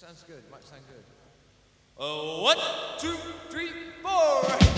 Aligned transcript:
Sounds 0.00 0.24
good. 0.26 0.42
Might 0.50 0.64
sound 0.64 0.80
good. 0.88 2.02
Uh, 2.02 2.40
one, 2.40 2.56
two, 2.98 3.18
three, 3.50 3.68
four. 4.02 4.69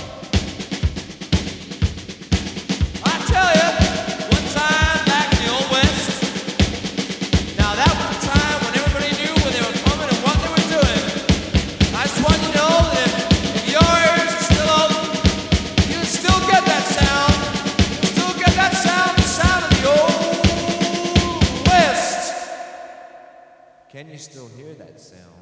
still 24.22 24.48
hear 24.56 24.72
that 24.74 25.00
sound. 25.00 25.41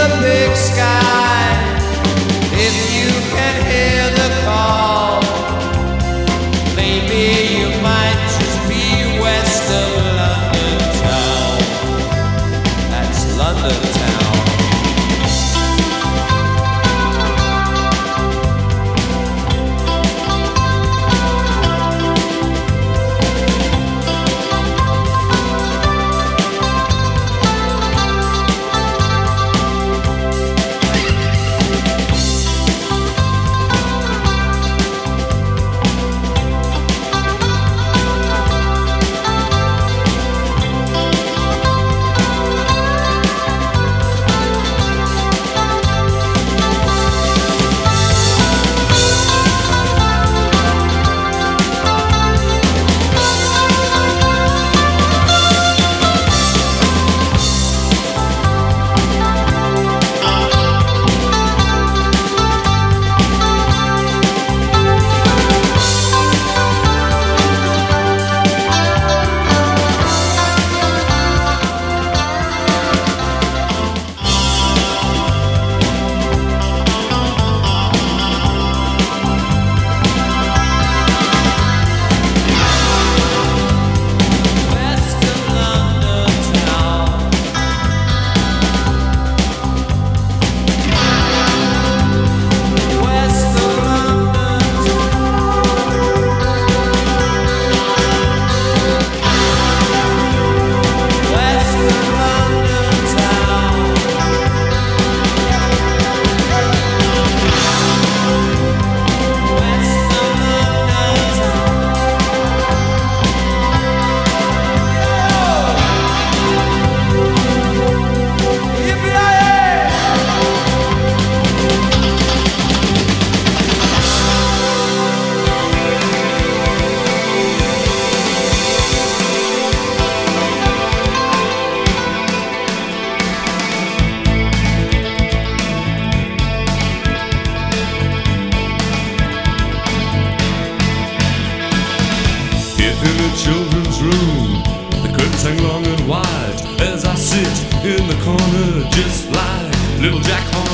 the 0.00 0.22
big 0.22 0.56
sky. 0.56 1.52
If 2.52 2.74
you 2.96 3.09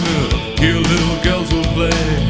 river, 0.06 0.60
here 0.60 0.74
little 0.74 1.22
girls 1.22 1.52
will 1.52 1.64
play. 1.74 2.25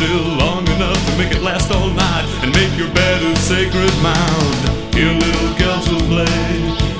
still 0.00 0.32
long 0.40 0.66
enough 0.68 0.96
to 1.04 1.12
make 1.18 1.30
it 1.30 1.42
last 1.42 1.70
all 1.70 1.90
night 1.90 2.24
and 2.40 2.48
make 2.56 2.72
your 2.78 2.88
bed 2.94 3.20
a 3.22 3.36
sacred 3.36 3.92
mound. 4.00 4.56
Here 4.96 5.12
little 5.12 5.52
girls 5.60 5.86
will 5.92 6.06
play, 6.08 6.40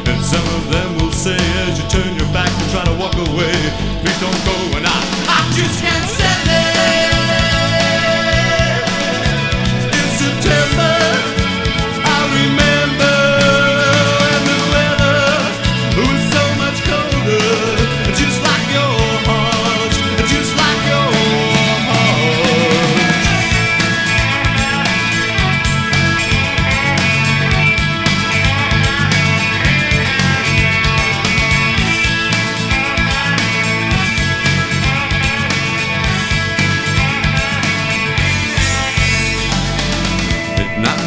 and 0.05 0.21
some 0.21 0.45
of 0.61 0.71
them 0.71 0.99
will 0.99 1.11
say 1.11 1.41
as 1.65 1.81
you 1.81 1.89
turn 1.89 2.13
your 2.21 2.29
back 2.37 2.53
and 2.53 2.71
try 2.71 2.85
to 2.85 2.95
walk 3.01 3.15
away, 3.15 3.57
please 4.05 4.21
don't 4.21 4.45
go 4.45 4.60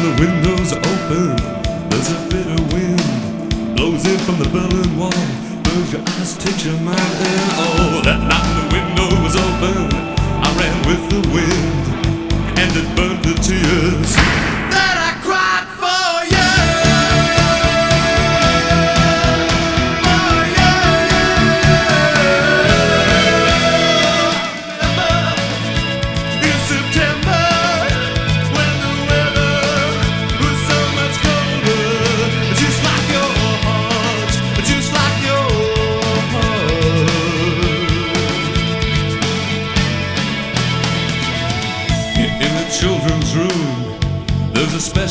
the 0.04 0.10
windows 0.20 0.72
are 0.74 0.84
open, 0.84 1.36
there's 1.88 2.10
a 2.12 2.20
bitter 2.28 2.60
wind 2.74 3.74
blows 3.74 4.04
in 4.04 4.18
from 4.18 4.38
the 4.38 4.48
Berlin 4.50 4.98
Wall, 4.98 5.10
burns 5.64 5.92
your 5.92 6.02
eyes, 6.02 6.36
takes 6.36 6.62
your 6.62 6.78
mind, 6.80 7.00
and 7.00 7.50
oh, 7.64 8.02
that 8.04 8.20
night 8.20 8.48
the 8.60 8.66
window 8.76 9.08
was 9.24 9.34
open. 9.34 9.88
I 10.44 10.48
ran 10.60 10.76
with 10.88 11.02
the 11.08 11.22
wind, 11.32 11.84
and 12.60 12.70
it 12.76 12.88
burned 12.94 13.24
the 13.24 13.34
tears 13.40 14.63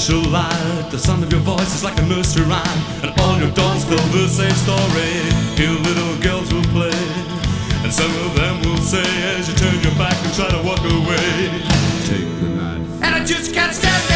special 0.04 0.32
light. 0.32 0.88
The 0.92 1.00
sound 1.00 1.24
of 1.24 1.32
your 1.32 1.40
voice 1.42 1.74
is 1.76 1.84
like 1.84 1.98
a 1.98 2.02
nursery 2.04 2.44
rhyme, 2.46 2.80
and 3.04 3.18
all 3.22 3.40
your 3.40 3.52
dolls 3.52 3.86
tell 3.86 4.06
the 4.12 4.28
same 4.28 4.52
story. 4.52 5.14
Here 5.56 5.72
little 5.72 6.18
girls 6.22 6.54
will 6.54 6.68
play, 6.76 6.92
and 7.84 7.94
some 7.94 8.12
of 8.26 8.36
them 8.36 8.60
will 8.64 8.82
say 8.82 9.06
as 9.38 9.48
you 9.48 9.56
turn 9.56 9.82
your 9.82 9.96
back 9.96 10.16
and 10.26 10.34
try 10.34 10.50
to 10.50 10.62
walk 10.68 10.80
away. 10.80 11.52
Take 12.06 12.28
the 12.42 12.50
night, 12.50 12.82
and 13.02 13.16
I 13.16 13.24
just 13.24 13.54
can't 13.54 13.74
stand 13.74 14.10
it. 14.10 14.13